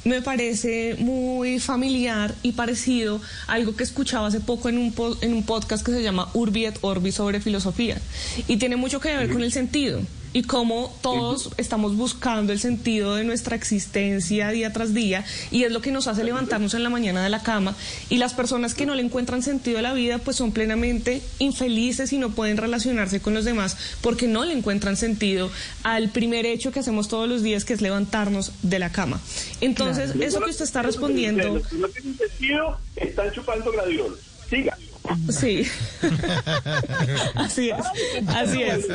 me 0.08 0.22
parece 0.22 0.96
muy 1.00 1.60
familiar 1.60 2.34
y 2.44 2.54
parecido 2.54 3.22
a 3.48 3.54
algo 3.54 3.76
que 3.76 3.84
escuchaba 3.84 4.28
hace 4.28 4.40
poco 4.40 4.70
en 4.70 4.78
un, 4.78 4.92
po- 4.94 5.18
en 5.22 5.34
un 5.34 5.44
podcast 5.44 5.86
que 5.86 5.92
se 5.92 6.02
llama 6.02 6.30
Urbi 6.34 6.66
et 6.66 6.78
Orbi 6.82 7.12
sobre 7.12 7.40
filosofía. 7.42 8.00
Y 8.48 8.58
tiene 8.58 8.76
mucho 8.76 9.00
que 9.00 9.16
ver 9.16 9.30
con 9.32 9.44
el 9.44 9.52
sentido 9.52 10.00
y 10.34 10.44
cómo 10.44 10.96
todos 11.02 11.52
estamos 11.58 11.96
buscando 11.96 12.54
el 12.54 12.60
sentido 12.60 13.16
de 13.16 13.24
nuestra 13.24 13.56
existencia 13.56 14.50
día 14.50 14.74
tras 14.74 14.94
día 14.94 15.26
y 15.52 15.64
es 15.64 15.72
lo 15.72 15.82
que 15.82 15.92
nos 15.92 16.08
hace 16.08 16.24
levantarnos 16.24 16.74
en 16.74 16.84
la 16.84 16.90
mañana 16.90 17.24
de 17.24 17.30
la 17.30 17.44
cama. 17.44 17.76
Y 18.10 18.18
las 18.18 18.34
personas 18.34 18.74
que 18.74 18.86
no 18.86 18.96
le 18.96 19.04
encuentran 19.04 19.42
sentido 19.42 19.80
a 19.80 19.82
la 19.82 19.94
vida 19.94 20.18
pues 20.20 20.38
son 20.38 20.52
plenamente 20.52 21.22
infelices 21.40 22.14
y 22.14 22.18
no 22.18 22.32
pueden 22.32 22.58
relacionarse 22.58 23.20
con 23.20 23.34
los 23.34 23.46
demás 23.46 23.78
porque 24.02 24.28
no 24.28 24.46
le 24.46 24.54
encuentran 24.54 24.98
sentido 24.98 25.50
al 25.84 26.10
primer 26.10 26.46
hecho 26.46 26.72
que 26.72 26.80
hacemos 26.80 27.08
todos 27.08 27.28
los 27.28 27.44
días 27.44 27.66
que 27.66 27.74
es 27.74 27.82
levantarnos 27.82 28.52
de 28.62 28.80
la 28.80 28.92
cama. 28.92 29.20
Entonces, 29.62 30.14
eso 30.20 30.42
que 30.42 30.52
usted 30.52 30.66
está 30.66 30.82
respondiendo... 30.82 31.56
Los 31.56 31.68
que 31.68 31.76
no 31.78 31.88
tienen 31.90 32.18
sentido 32.18 32.78
están 32.96 33.32
chupando 33.32 33.72
gladiolos. 33.72 34.20
Siga. 34.50 34.78
Sí. 35.30 35.66
así 37.36 37.70
es. 37.70 38.28
Así 38.28 38.62
es. 38.64 38.88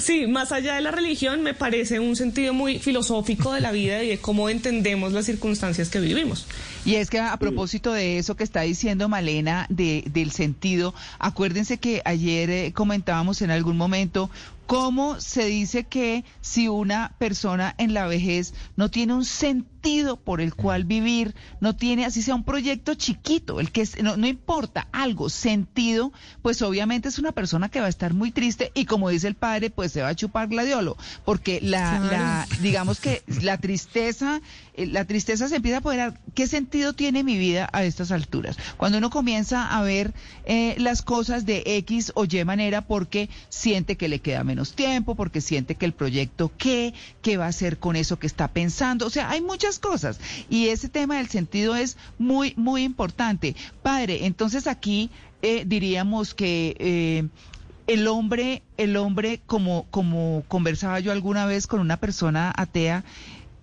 Sí, 0.00 0.26
más 0.26 0.52
allá 0.52 0.74
de 0.74 0.80
la 0.80 0.90
religión, 0.90 1.42
me 1.42 1.54
parece 1.54 2.00
un 2.00 2.16
sentido 2.16 2.54
muy 2.54 2.78
filosófico 2.78 3.52
de 3.52 3.60
la 3.60 3.72
vida 3.72 4.02
y 4.02 4.08
de 4.08 4.18
cómo 4.18 4.48
entendemos 4.48 5.12
las 5.12 5.26
circunstancias 5.26 5.88
que 5.88 6.00
vivimos. 6.00 6.46
Y 6.84 6.94
es 6.94 7.10
que 7.10 7.18
a 7.18 7.36
propósito 7.36 7.92
de 7.92 8.18
eso 8.18 8.36
que 8.36 8.44
está 8.44 8.62
diciendo 8.62 9.08
Malena, 9.08 9.66
de, 9.68 10.04
del 10.06 10.30
sentido, 10.30 10.94
acuérdense 11.18 11.78
que 11.78 12.02
ayer 12.04 12.50
eh, 12.50 12.72
comentábamos 12.72 13.42
en 13.42 13.50
algún 13.50 13.76
momento 13.76 14.30
cómo 14.66 15.20
se 15.20 15.46
dice 15.46 15.82
que 15.84 16.24
si 16.40 16.68
una 16.68 17.12
persona 17.18 17.74
en 17.76 17.92
la 17.92 18.06
vejez 18.06 18.54
no 18.76 18.88
tiene 18.88 19.14
un 19.14 19.24
sentido 19.24 19.79
por 20.24 20.40
el 20.40 20.54
cual 20.54 20.84
vivir, 20.84 21.34
no 21.60 21.74
tiene, 21.74 22.04
así 22.04 22.20
sea 22.22 22.34
un 22.34 22.44
proyecto 22.44 22.94
chiquito, 22.94 23.60
el 23.60 23.70
que 23.72 23.80
es- 23.82 24.02
no, 24.02 24.16
no 24.16 24.26
importa, 24.26 24.88
algo, 24.92 25.30
sentido, 25.30 26.12
pues 26.42 26.60
obviamente 26.62 27.08
es 27.08 27.18
una 27.18 27.32
persona 27.32 27.68
que 27.70 27.80
va 27.80 27.86
a 27.86 27.88
estar 27.88 28.12
muy 28.12 28.30
triste 28.30 28.70
y 28.74 28.84
como 28.84 29.08
dice 29.08 29.26
el 29.28 29.34
padre, 29.36 29.70
pues 29.70 29.92
se 29.92 30.02
va 30.02 30.08
a 30.08 30.14
chupar 30.14 30.48
gladiolo, 30.48 30.96
porque 31.24 31.60
la, 31.62 31.98
Claro. 32.00 32.10
la 32.10 32.48
digamos 32.60 33.00
que 33.00 33.22
la 33.42 33.56
tristeza 33.58 34.40
eh, 34.74 34.86
la 34.86 35.04
tristeza 35.04 35.48
se 35.48 35.56
empieza 35.56 35.78
a 35.78 35.80
poder, 35.80 36.14
¿qué 36.34 36.46
sentido 36.46 36.92
tiene 36.92 37.24
mi 37.24 37.36
vida 37.38 37.68
a 37.72 37.82
estas 37.84 38.12
alturas? 38.12 38.56
Cuando 38.76 38.98
uno 38.98 39.10
comienza 39.10 39.66
a 39.76 39.82
ver 39.82 40.12
eh, 40.44 40.74
las 40.78 41.02
cosas 41.02 41.46
de 41.46 41.62
X 41.66 42.12
o 42.14 42.24
Y 42.24 42.44
manera 42.44 42.82
porque 42.82 43.28
siente 43.48 43.96
que 43.96 44.08
le 44.08 44.20
queda 44.20 44.44
menos 44.44 44.74
tiempo, 44.74 45.14
porque 45.14 45.40
siente 45.40 45.74
que 45.74 45.86
el 45.86 45.92
proyecto 45.92 46.52
qué, 46.58 46.92
qué 47.22 47.36
va 47.36 47.46
a 47.46 47.48
hacer 47.48 47.78
con 47.78 47.96
eso 47.96 48.18
que 48.18 48.26
está 48.26 48.48
pensando, 48.48 49.06
o 49.06 49.10
sea, 49.10 49.30
hay 49.30 49.40
muchas 49.40 49.69
cosas 49.78 50.20
y 50.48 50.68
ese 50.68 50.88
tema 50.88 51.18
del 51.18 51.28
sentido 51.28 51.76
es 51.76 51.96
muy, 52.18 52.54
muy 52.56 52.82
importante. 52.82 53.54
Padre, 53.82 54.26
entonces 54.26 54.66
aquí 54.66 55.10
eh, 55.42 55.64
diríamos 55.66 56.34
que 56.34 57.30
el 57.86 58.06
hombre, 58.06 58.62
el 58.76 58.96
hombre, 58.96 59.40
como, 59.46 59.86
como 59.90 60.44
conversaba 60.46 61.00
yo 61.00 61.10
alguna 61.10 61.46
vez 61.46 61.66
con 61.66 61.80
una 61.80 61.96
persona 61.96 62.52
atea, 62.56 63.04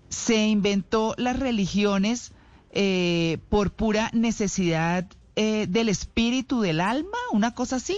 se 0.10 0.48
inventó 0.48 1.16
las 1.18 1.40
religiones 1.40 2.34
eh, 2.72 3.38
por 3.50 3.72
pura 3.72 4.10
necesidad 4.14 5.06
eh, 5.36 5.66
del 5.70 5.88
espíritu, 5.88 6.62
del 6.62 6.82
alma, 6.82 7.18
una 7.32 7.54
cosa 7.54 7.78
así. 7.78 7.98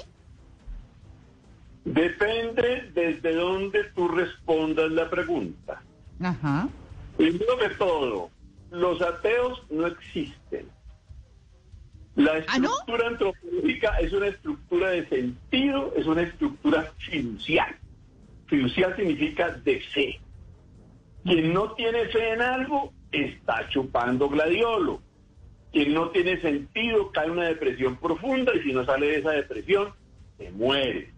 Depende 1.83 2.91
desde 2.93 3.33
dónde 3.33 3.85
tú 3.95 4.07
respondas 4.07 4.91
la 4.91 5.09
pregunta. 5.09 5.81
Ajá. 6.21 6.69
Primero 7.19 7.57
que 7.57 7.67
todo, 7.75 8.29
los 8.71 9.01
ateos 9.01 9.61
no 9.69 9.87
existen. 9.87 10.69
La 12.15 12.31
¿Ah, 12.31 12.37
estructura 12.37 13.07
antropológica 13.09 13.97
es 13.99 14.13
una 14.13 14.27
estructura 14.27 14.91
de 14.91 15.05
sentido, 15.09 15.93
es 15.97 16.05
una 16.05 16.21
estructura 16.21 16.93
fiducial. 16.97 17.75
Fiducial 18.45 18.95
significa 18.95 19.49
de 19.49 19.81
fe. 19.81 20.21
Quien 21.25 21.51
no 21.51 21.73
tiene 21.73 22.05
fe 22.05 22.35
en 22.35 22.41
algo 22.41 22.93
está 23.11 23.67
chupando 23.67 24.29
gladiolo. 24.29 25.01
Quien 25.73 25.93
no 25.93 26.11
tiene 26.11 26.39
sentido 26.39 27.11
cae 27.11 27.25
en 27.25 27.31
una 27.31 27.49
depresión 27.49 27.97
profunda 27.97 28.55
y 28.55 28.61
si 28.61 28.71
no 28.71 28.85
sale 28.85 29.07
de 29.07 29.17
esa 29.17 29.31
depresión, 29.31 29.93
se 30.37 30.51
muere. 30.51 31.11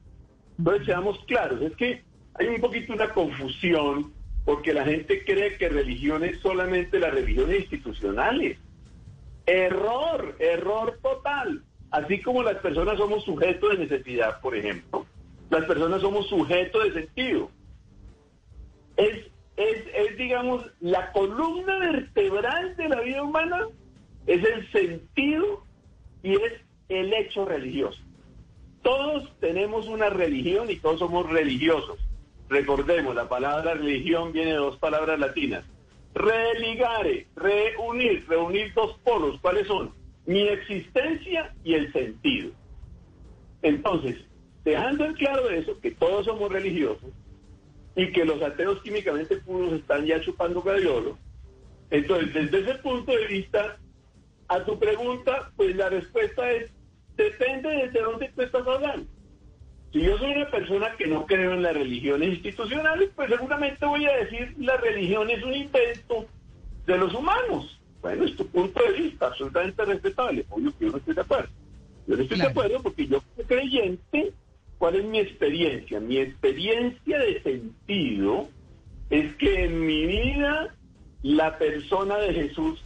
Entonces 0.58 0.88
seamos 0.88 1.20
claros, 1.28 1.62
es 1.62 1.76
que 1.76 2.04
hay 2.34 2.48
un 2.48 2.60
poquito 2.60 2.92
una 2.92 3.14
confusión 3.14 4.20
porque 4.46 4.74
la 4.74 4.86
gente 4.86 5.24
cree 5.24 5.58
que 5.58 5.70
religión 5.70 6.24
es 6.24 6.40
solamente 6.40 7.00
las 7.00 7.14
religiones 7.14 7.62
institucionales. 7.62 8.58
Error, 9.46 10.36
error 10.40 11.00
total. 11.02 11.64
Así 11.92 12.22
como 12.22 12.42
las 12.42 12.58
personas 12.58 12.98
somos 12.98 13.24
sujetos 13.24 13.72
de 13.72 13.86
necesidad, 13.86 14.40
por 14.42 14.56
ejemplo, 14.56 15.06
las 15.50 15.66
personas 15.66 16.02
somos 16.02 16.28
sujetos 16.28 16.86
de 16.86 16.94
sentido. 16.94 17.52
Es, 18.96 19.28
es, 19.58 19.84
es, 19.94 20.18
digamos, 20.18 20.66
la 20.80 21.12
columna 21.12 21.80
vertebral 21.80 22.76
de 22.78 22.90
la 22.90 23.02
vida 23.02 23.24
humana, 23.24 23.68
es 24.26 24.44
el 24.44 24.72
sentido 24.72 25.64
y 26.24 26.34
es 26.34 26.54
el 26.88 27.14
hecho 27.14 27.46
religioso. 27.46 28.00
Todos 28.82 29.30
tenemos 29.40 29.88
una 29.88 30.10
religión 30.10 30.72
y 30.72 30.78
todos 30.78 31.00
somos 31.00 31.30
religiosos. 31.30 32.00
Recordemos, 32.52 33.16
la 33.16 33.30
palabra 33.30 33.76
religión 33.76 34.34
viene 34.34 34.52
de 34.52 34.58
dos 34.58 34.76
palabras 34.76 35.18
latinas, 35.18 35.64
Religare, 36.14 37.26
reunir, 37.38 38.26
reunir 38.28 38.74
dos 38.74 38.98
polos. 39.06 39.40
¿Cuáles 39.40 39.68
son? 39.68 39.94
Mi 40.26 40.50
existencia 40.50 41.54
y 41.64 41.76
el 41.76 41.94
sentido. 41.94 42.52
Entonces, 43.62 44.18
dejando 44.66 45.06
en 45.06 45.14
claro 45.14 45.50
eso, 45.50 45.80
que 45.80 45.92
todos 45.92 46.26
somos 46.26 46.52
religiosos 46.52 47.10
y 47.96 48.12
que 48.12 48.26
los 48.26 48.42
ateos 48.42 48.82
químicamente 48.82 49.38
puros 49.38 49.72
están 49.72 50.06
ya 50.06 50.20
chupando 50.20 50.62
gladiolo, 50.62 51.18
entonces, 51.90 52.34
desde 52.34 52.60
ese 52.60 52.76
punto 52.80 53.14
de 53.14 53.28
vista, 53.28 53.78
a 54.50 54.66
tu 54.66 54.78
pregunta, 54.78 55.54
pues 55.56 55.74
la 55.78 55.88
respuesta 55.88 56.52
es, 56.52 56.70
depende 57.16 57.70
desde 57.70 58.02
dónde 58.02 58.30
tú 58.36 58.42
estás 58.42 58.68
hablando. 58.68 59.08
Si 59.92 60.02
yo 60.02 60.18
soy 60.18 60.32
una 60.32 60.50
persona 60.50 60.96
que 60.98 61.08
no 61.08 61.26
creo 61.26 61.54
en 61.54 61.64
las 61.64 61.74
religiones 61.74 62.30
institucionales, 62.30 63.10
pues 63.16 63.30
seguramente 63.30 63.86
voy 63.86 64.06
a 64.06 64.16
decir 64.18 64.56
la 64.58 64.78
religión 64.78 65.30
es 65.30 65.44
un 65.44 65.54
invento 65.54 66.28
de 66.86 66.98
los 66.98 67.14
humanos. 67.14 67.78
Bueno, 68.02 68.24
es 68.24 68.36
tu 68.36 68.48
punto 68.48 68.82
de 68.82 68.94
vista, 68.94 69.28
absolutamente 69.28 69.84
respetable. 69.86 70.46
Obvio 70.50 70.72
que 70.78 70.86
yo 70.86 70.92
no 70.92 70.98
estoy 70.98 71.14
de 71.14 71.22
acuerdo. 71.22 71.50
Yo 72.08 72.16
no 72.16 72.24
estoy 72.24 72.40
de 72.40 72.48
acuerdo 72.48 72.82
porque 72.82 73.08
yo 73.08 73.22
soy 73.36 73.46
creyente, 73.46 74.34
¿cuál 74.78 74.96
es 74.96 75.06
mi 75.06 75.20
experiencia? 75.20 76.00
Mi 76.00 76.18
experiencia 76.18 77.20
de 77.20 77.44
sentido 77.44 78.50
es 79.10 79.36
que 79.36 79.66
en 79.66 79.86
mi 79.86 80.06
vida 80.06 80.74
la 81.22 81.58
persona 81.58 82.18
de 82.18 82.34
Jesús 82.34 82.84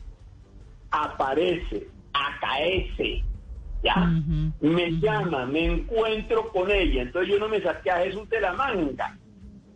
aparece, 0.92 1.88
acaece, 2.14 3.24
me 4.62 4.92
llama, 5.00 5.46
me 5.46 5.66
encuentro 5.66 6.50
con 6.50 6.72
ella. 6.72 7.04
Entonces 7.04 7.34
yo 7.34 7.40
no 7.40 7.50
me 7.50 7.62
saqué 7.62 7.92
a 7.92 8.04
Jesús 8.04 8.30
de 8.30 8.42
la 8.42 8.54
manga. 8.54 9.18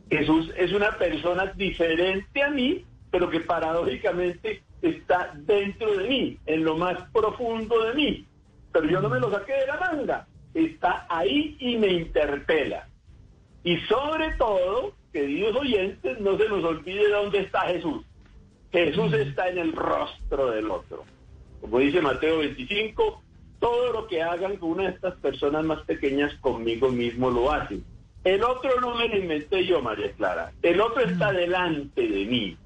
Jesús 0.09 0.51
es 0.57 0.71
una 0.73 0.97
persona 0.97 1.45
diferente 1.55 2.41
a 2.41 2.49
mí, 2.49 2.83
pero 3.11 3.29
que 3.29 3.41
paradójicamente 3.41 4.63
está 4.81 5.33
dentro 5.35 5.97
de 5.97 6.07
mí, 6.07 6.37
en 6.45 6.63
lo 6.63 6.77
más 6.77 6.97
profundo 7.11 7.83
de 7.85 7.93
mí. 7.93 8.25
Pero 8.71 8.85
yo 8.87 9.01
no 9.01 9.09
me 9.09 9.19
lo 9.19 9.31
saqué 9.31 9.53
de 9.53 9.67
la 9.67 9.77
manga. 9.77 10.27
Está 10.53 11.05
ahí 11.09 11.55
y 11.59 11.77
me 11.77 11.87
interpela. 11.87 12.87
Y 13.63 13.77
sobre 13.81 14.31
todo, 14.37 14.93
queridos 15.11 15.55
oyentes, 15.55 16.19
no 16.19 16.37
se 16.37 16.49
nos 16.49 16.63
olvide 16.63 17.09
dónde 17.09 17.39
está 17.41 17.61
Jesús. 17.61 18.03
Jesús 18.71 19.13
está 19.13 19.49
en 19.49 19.57
el 19.57 19.73
rostro 19.73 20.51
del 20.51 20.69
otro. 20.69 21.03
Como 21.61 21.79
dice 21.79 22.01
Mateo 22.01 22.39
25, 22.39 23.21
todo 23.59 23.91
lo 23.91 24.07
que 24.07 24.21
hagan 24.21 24.57
con 24.57 24.71
una 24.71 24.83
de 24.83 24.95
estas 24.95 25.15
personas 25.15 25.63
más 25.65 25.81
pequeñas 25.81 26.33
conmigo 26.35 26.89
mismo 26.89 27.29
lo 27.29 27.51
hacen. 27.51 27.83
El 28.23 28.43
otro 28.43 28.79
no 28.81 28.95
me 28.95 29.07
lo 29.07 29.17
inventé 29.17 29.65
yo, 29.65 29.81
María 29.81 30.11
Clara. 30.13 30.51
El 30.61 30.81
otro 30.81 31.01
está 31.03 31.31
delante 31.31 32.01
de 32.01 32.25
mí. 32.25 32.57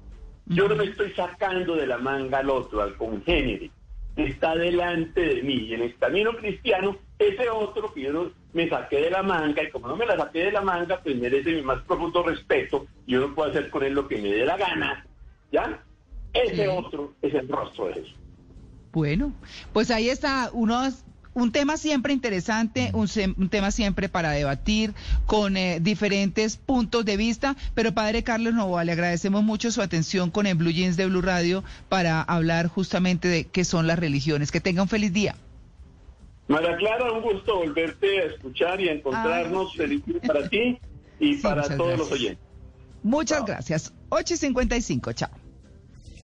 Yo 0.46 0.68
no 0.68 0.76
me 0.76 0.84
estoy 0.84 1.10
sacando 1.12 1.76
de 1.76 1.86
la 1.86 1.98
manga 1.98 2.38
al 2.38 2.50
otro, 2.50 2.82
al 2.82 2.96
congénere. 2.96 3.70
Está 4.16 4.54
delante 4.56 5.20
de 5.20 5.42
mí. 5.42 5.54
Y 5.54 5.74
en 5.74 5.82
el 5.82 5.96
camino 5.96 6.36
cristiano, 6.36 6.96
ese 7.18 7.48
otro 7.48 7.92
que 7.92 8.02
yo 8.02 8.12
no 8.12 8.30
me 8.52 8.68
saqué 8.68 9.00
de 9.00 9.10
la 9.10 9.22
manga, 9.22 9.62
y 9.62 9.70
como 9.70 9.88
no 9.88 9.96
me 9.96 10.06
la 10.06 10.16
saqué 10.16 10.44
de 10.44 10.52
la 10.52 10.60
manga, 10.60 11.00
pues 11.02 11.16
merece 11.16 11.52
mi 11.52 11.62
más 11.62 11.82
profundo 11.82 12.22
respeto. 12.22 12.86
Yo 13.06 13.20
no 13.20 13.34
puedo 13.34 13.50
hacer 13.50 13.70
con 13.70 13.84
él 13.84 13.94
lo 13.94 14.06
que 14.06 14.20
me 14.20 14.30
dé 14.30 14.44
la 14.44 14.56
gana. 14.56 15.06
¿Ya? 15.50 15.82
Ese 16.32 16.68
otro 16.68 17.14
es 17.22 17.32
el 17.32 17.48
rostro 17.48 17.86
de 17.86 18.00
eso. 18.00 18.14
Bueno, 18.94 19.32
pues 19.72 19.90
ahí 19.90 20.08
está 20.08 20.50
unos 20.52 21.04
un 21.34 21.50
tema 21.50 21.76
siempre 21.76 22.12
interesante, 22.12 22.92
un, 22.94 23.08
tema 23.48 23.72
siempre 23.72 24.08
para 24.08 24.30
debatir 24.30 24.94
con 25.26 25.56
eh, 25.56 25.80
diferentes 25.80 26.56
puntos 26.56 27.04
de 27.04 27.16
vista, 27.16 27.56
pero 27.74 27.92
padre 27.92 28.22
Carlos 28.22 28.54
Novoa, 28.54 28.84
le 28.84 28.92
agradecemos 28.92 29.42
mucho 29.42 29.72
su 29.72 29.82
atención 29.82 30.30
con 30.30 30.46
el 30.46 30.54
Blue 30.54 30.70
Jeans 30.70 30.96
de 30.96 31.06
Blue 31.06 31.22
Radio 31.22 31.64
para 31.88 32.22
hablar 32.22 32.68
justamente 32.68 33.26
de 33.26 33.44
qué 33.46 33.64
son 33.64 33.88
las 33.88 33.98
religiones. 33.98 34.52
Que 34.52 34.60
tenga 34.60 34.82
un 34.82 34.88
feliz 34.88 35.12
día. 35.12 35.34
María 36.46 36.76
Clara, 36.76 37.10
un 37.10 37.22
gusto 37.22 37.56
volverte 37.56 38.20
a 38.20 38.24
escuchar 38.26 38.80
y 38.80 38.88
a 38.88 38.92
encontrarnos. 38.92 39.74
Feliz 39.74 40.06
día 40.06 40.20
para 40.20 40.48
ti 40.48 40.78
y 41.18 41.36
para 41.42 41.76
todos 41.76 41.98
los 41.98 42.12
oyentes. 42.12 42.46
Muchas 43.02 43.44
gracias. 43.44 43.92
8 44.10 44.34
y 44.34 44.36
55, 44.36 45.12
chao. 45.14 45.43